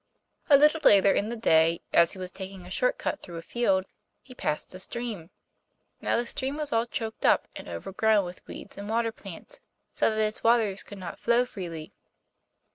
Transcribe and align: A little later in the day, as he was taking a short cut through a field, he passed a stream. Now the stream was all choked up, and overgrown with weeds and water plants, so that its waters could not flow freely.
A 0.49 0.57
little 0.57 0.81
later 0.83 1.11
in 1.13 1.29
the 1.29 1.35
day, 1.35 1.81
as 1.93 2.13
he 2.13 2.17
was 2.17 2.31
taking 2.31 2.65
a 2.65 2.71
short 2.71 2.97
cut 2.97 3.21
through 3.21 3.37
a 3.37 3.43
field, 3.43 3.85
he 4.23 4.33
passed 4.33 4.73
a 4.73 4.79
stream. 4.79 5.29
Now 6.01 6.17
the 6.17 6.25
stream 6.25 6.57
was 6.57 6.73
all 6.73 6.87
choked 6.87 7.23
up, 7.23 7.47
and 7.55 7.67
overgrown 7.69 8.25
with 8.25 8.41
weeds 8.47 8.79
and 8.79 8.89
water 8.89 9.11
plants, 9.11 9.59
so 9.93 10.09
that 10.09 10.19
its 10.19 10.43
waters 10.43 10.81
could 10.81 10.97
not 10.97 11.19
flow 11.19 11.45
freely. 11.45 11.91